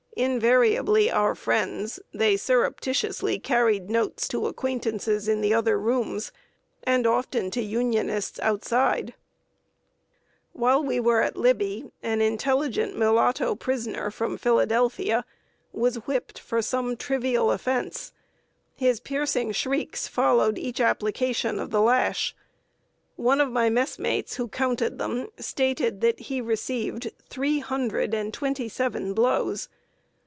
Invariably 0.17 1.09
our 1.09 1.33
friends, 1.33 1.99
they 2.13 2.35
surreptitiously 2.37 3.39
conveyed 3.39 3.89
notes 3.89 4.27
to 4.27 4.45
acquaintances 4.45 5.27
in 5.29 5.39
the 5.41 5.53
other 5.53 5.79
rooms, 5.79 6.31
and 6.83 7.07
often 7.07 7.49
to 7.51 7.61
Unionists 7.63 8.37
outside. 8.41 9.15
[Sidenote: 9.15 9.15
A 9.31 9.41
NEGRO 9.55 10.51
CRUELLY 10.51 10.51
WHIPPED.] 10.51 10.61
While 10.61 10.83
we 10.87 10.99
were 10.99 11.21
at 11.21 11.37
Libby, 11.37 11.91
an 12.03 12.21
intelligent 12.21 12.95
mulatto 12.97 13.55
prisoner 13.55 14.11
from 14.11 14.37
Philadelphia 14.37 15.25
was 15.71 15.95
whipped 16.05 16.37
for 16.37 16.61
some 16.61 16.97
trivial 16.97 17.49
offense. 17.49 18.11
His 18.75 18.99
piercing 18.99 19.53
shrieks 19.53 20.07
followed 20.07 20.59
each 20.59 20.81
application 20.81 21.57
of 21.57 21.71
the 21.71 21.81
lash; 21.81 22.35
one 23.15 23.39
of 23.41 23.49
my 23.49 23.69
messmates, 23.69 24.35
who 24.35 24.49
counted 24.49 24.99
them, 24.99 25.29
stated 25.39 26.01
that 26.01 26.19
he 26.19 26.41
received 26.41 27.09
three 27.27 27.57
hundred 27.59 28.13
and 28.13 28.31
twenty 28.33 28.67
seven 28.67 29.13
blows. 29.13 29.69